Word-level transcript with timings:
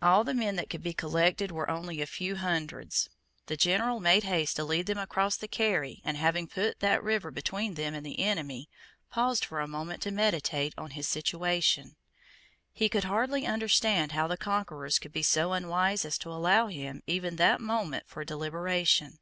All 0.00 0.22
the 0.22 0.32
men 0.32 0.54
that 0.54 0.70
could 0.70 0.80
be 0.80 0.92
collected 0.92 1.50
were 1.50 1.68
only 1.68 2.00
a 2.00 2.06
few 2.06 2.36
hundreds. 2.36 3.10
The 3.46 3.56
general 3.56 3.98
made 3.98 4.22
haste 4.22 4.54
to 4.54 4.64
lead 4.64 4.86
them 4.86 4.96
across 4.98 5.36
the 5.36 5.48
Carry, 5.48 6.00
and, 6.04 6.16
having 6.16 6.46
put 6.46 6.78
that 6.78 7.02
river 7.02 7.32
between 7.32 7.74
them 7.74 7.92
and 7.92 8.06
the 8.06 8.20
enemy, 8.20 8.68
paused 9.10 9.44
for 9.44 9.58
a 9.58 9.66
moment 9.66 10.02
to 10.02 10.12
meditate 10.12 10.72
on 10.78 10.90
his 10.90 11.08
situation. 11.08 11.96
He 12.72 12.88
could 12.88 13.02
hardly 13.10 13.44
understand 13.44 14.12
how 14.12 14.28
the 14.28 14.36
conquerors 14.36 15.00
could 15.00 15.12
be 15.12 15.24
so 15.24 15.52
unwise 15.52 16.04
as 16.04 16.16
to 16.18 16.30
allow 16.30 16.68
him 16.68 17.02
even 17.08 17.34
that 17.34 17.60
moment 17.60 18.04
for 18.06 18.24
deliberation. 18.24 19.18